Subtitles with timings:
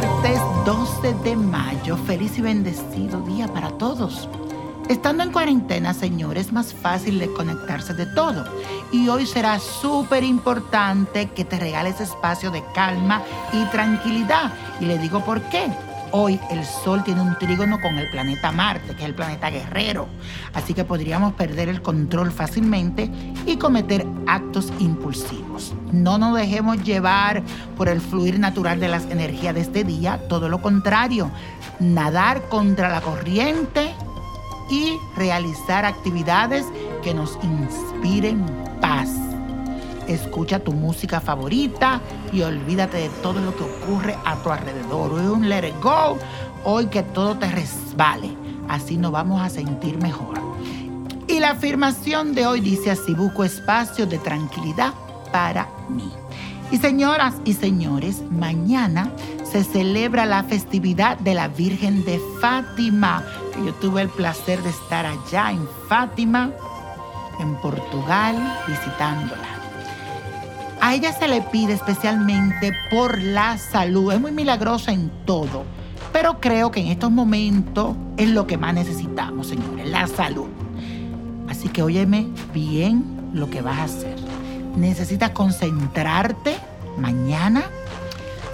[0.00, 1.96] martes 12 de mayo.
[1.96, 4.28] Feliz y bendecido día para todos.
[4.90, 8.44] Estando en cuarentena, señor, es más fácil de conectarse de todo.
[8.92, 13.22] Y hoy será súper importante que te regales espacio de calma
[13.54, 14.52] y tranquilidad.
[14.80, 15.72] Y le digo por qué.
[16.18, 20.08] Hoy el Sol tiene un trígono con el planeta Marte, que es el planeta guerrero.
[20.54, 23.10] Así que podríamos perder el control fácilmente
[23.44, 25.74] y cometer actos impulsivos.
[25.92, 27.42] No nos dejemos llevar
[27.76, 31.30] por el fluir natural de las energías de este día, todo lo contrario.
[31.80, 33.94] Nadar contra la corriente
[34.70, 36.64] y realizar actividades
[37.02, 38.42] que nos inspiren
[38.80, 39.10] paz.
[40.08, 42.00] Escucha tu música favorita
[42.32, 45.12] y olvídate de todo lo que ocurre a tu alrededor.
[45.12, 46.16] Hoy un let go,
[46.64, 48.30] hoy que todo te resbale.
[48.68, 50.40] Así nos vamos a sentir mejor.
[51.28, 54.94] Y la afirmación de hoy dice así, busco espacio de tranquilidad
[55.32, 56.12] para mí.
[56.70, 59.10] Y señoras y señores, mañana
[59.44, 63.24] se celebra la festividad de la Virgen de Fátima.
[63.64, 66.50] Yo tuve el placer de estar allá en Fátima,
[67.40, 68.36] en Portugal,
[68.66, 69.65] visitándola.
[70.86, 74.12] A ella se le pide especialmente por la salud.
[74.12, 75.64] Es muy milagrosa en todo.
[76.12, 80.46] Pero creo que en estos momentos es lo que más necesitamos, señores, la salud.
[81.48, 84.14] Así que óyeme bien lo que vas a hacer.
[84.76, 86.56] Necesitas concentrarte
[86.98, 87.64] mañana.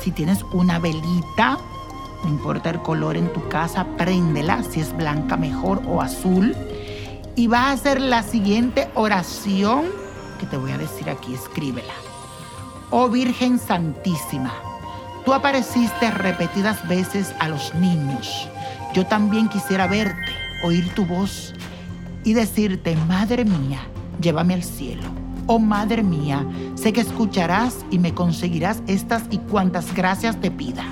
[0.00, 1.58] Si tienes una velita,
[2.24, 6.56] no importa el color en tu casa, préndela, si es blanca mejor o azul.
[7.36, 9.84] Y vas a hacer la siguiente oración
[10.40, 11.92] que te voy a decir aquí, escríbela.
[12.94, 14.52] Oh Virgen Santísima,
[15.24, 18.46] tú apareciste repetidas veces a los niños.
[18.92, 20.30] Yo también quisiera verte,
[20.62, 21.54] oír tu voz
[22.22, 23.80] y decirte, Madre mía,
[24.20, 25.04] llévame al cielo.
[25.46, 30.84] Oh Madre mía, sé que escucharás y me conseguirás estas y cuantas gracias te pida.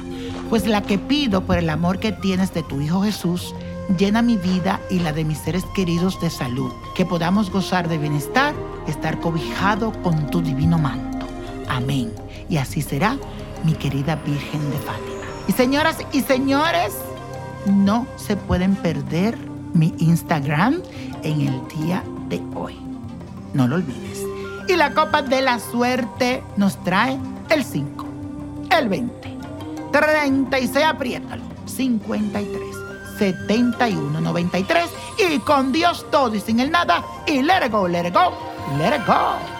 [0.48, 3.54] Pues la que pido por el amor que tienes de tu Hijo Jesús,
[3.98, 7.98] llena mi vida y la de mis seres queridos de salud, que podamos gozar de
[7.98, 8.54] bienestar,
[8.86, 11.09] estar cobijado con tu divino manto.
[11.70, 12.12] Amén.
[12.48, 13.16] Y así será,
[13.64, 15.24] mi querida Virgen de Fátima.
[15.46, 16.92] Y señoras y señores,
[17.64, 19.38] no se pueden perder
[19.72, 20.82] mi Instagram
[21.22, 22.76] en el día de hoy.
[23.54, 24.20] No lo olvides.
[24.68, 27.16] Y la copa de la suerte nos trae
[27.48, 28.04] el 5,
[28.76, 29.38] el 20,
[29.92, 32.60] 36, apriétalo, 53,
[33.18, 34.84] 71, 93
[35.18, 38.32] y con Dios todo y sin el nada y let it go, let it go,
[38.78, 39.59] let it go.